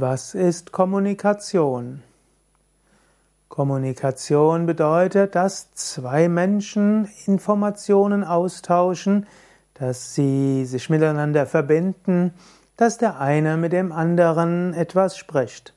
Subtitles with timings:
[0.00, 2.04] Was ist Kommunikation?
[3.48, 9.26] Kommunikation bedeutet, dass zwei Menschen Informationen austauschen,
[9.74, 12.32] dass sie sich miteinander verbinden,
[12.76, 15.74] dass der eine mit dem anderen etwas spricht.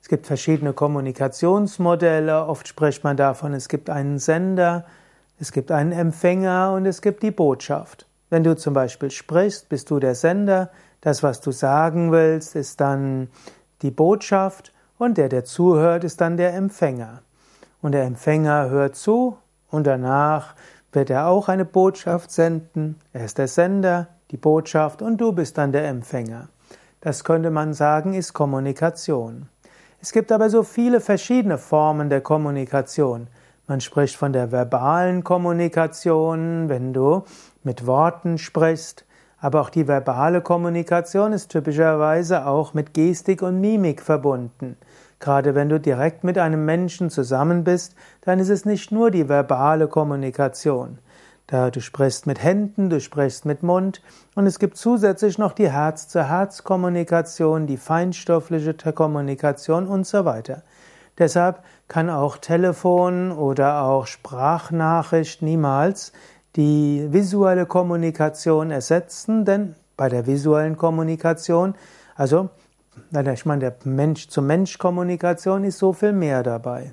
[0.00, 4.86] Es gibt verschiedene Kommunikationsmodelle, oft spricht man davon, es gibt einen Sender,
[5.38, 8.08] es gibt einen Empfänger und es gibt die Botschaft.
[8.28, 10.70] Wenn du zum Beispiel sprichst, bist du der Sender,
[11.02, 13.28] das, was du sagen willst, ist dann
[13.82, 17.22] die Botschaft und der, der zuhört, ist dann der Empfänger.
[17.82, 19.36] Und der Empfänger hört zu
[19.68, 20.54] und danach
[20.92, 23.00] wird er auch eine Botschaft senden.
[23.12, 26.48] Er ist der Sender, die Botschaft und du bist dann der Empfänger.
[27.00, 29.48] Das könnte man sagen, ist Kommunikation.
[30.00, 33.26] Es gibt aber so viele verschiedene Formen der Kommunikation.
[33.66, 37.24] Man spricht von der verbalen Kommunikation, wenn du
[37.64, 39.04] mit Worten sprichst.
[39.42, 44.76] Aber auch die verbale Kommunikation ist typischerweise auch mit Gestik und Mimik verbunden.
[45.18, 49.28] Gerade wenn du direkt mit einem Menschen zusammen bist, dann ist es nicht nur die
[49.28, 50.98] verbale Kommunikation.
[51.48, 54.00] Da du sprichst mit Händen, du sprichst mit Mund
[54.36, 60.62] und es gibt zusätzlich noch die Herz-zu-Herz-Kommunikation, die feinstoffliche Kommunikation und so weiter.
[61.18, 66.12] Deshalb kann auch Telefon oder auch Sprachnachricht niemals
[66.56, 71.74] die visuelle Kommunikation ersetzen, denn bei der visuellen Kommunikation,
[72.14, 72.50] also
[73.10, 76.92] ich meine, der Mensch-zu-Mensch-Kommunikation ist so viel mehr dabei.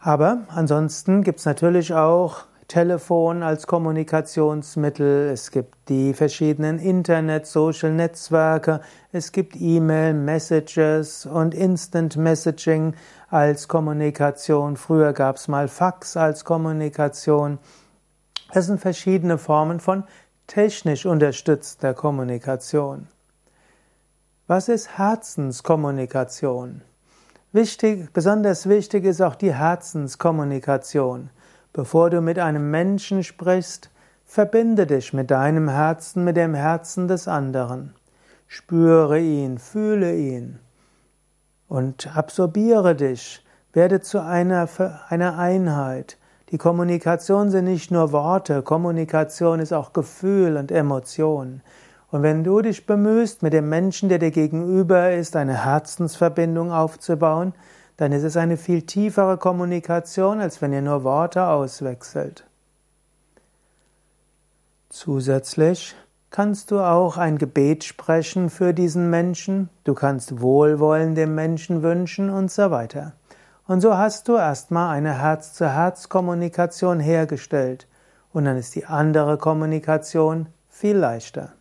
[0.00, 9.32] Aber ansonsten gibt es natürlich auch Telefon als Kommunikationsmittel, es gibt die verschiedenen Internet-Social-Netzwerke, es
[9.32, 12.94] gibt E-Mail, Messages und Instant Messaging
[13.30, 14.76] als Kommunikation.
[14.76, 17.58] Früher gab es mal Fax als Kommunikation.
[18.52, 20.04] Es sind verschiedene Formen von
[20.46, 23.08] technisch unterstützter Kommunikation.
[24.46, 26.82] Was ist Herzenskommunikation?
[27.52, 31.30] Wichtig, besonders wichtig ist auch die Herzenskommunikation.
[31.78, 33.90] Bevor du mit einem Menschen sprichst,
[34.24, 37.94] verbinde dich mit deinem Herzen, mit dem Herzen des anderen.
[38.48, 40.58] Spüre ihn, fühle ihn
[41.68, 44.68] und absorbiere dich, werde zu einer,
[45.08, 46.18] einer Einheit.
[46.50, 51.62] Die Kommunikation sind nicht nur Worte, Kommunikation ist auch Gefühl und Emotion.
[52.10, 57.54] Und wenn du dich bemühst, mit dem Menschen, der dir gegenüber ist, eine Herzensverbindung aufzubauen,
[57.98, 62.44] dann ist es eine viel tiefere Kommunikation, als wenn ihr nur Worte auswechselt.
[64.88, 65.96] Zusätzlich
[66.30, 72.30] kannst du auch ein Gebet sprechen für diesen Menschen, du kannst Wohlwollen dem Menschen wünschen
[72.30, 73.14] und so weiter.
[73.66, 77.88] Und so hast du erstmal eine Herz-zu-Herz-Kommunikation hergestellt
[78.32, 81.57] und dann ist die andere Kommunikation viel leichter.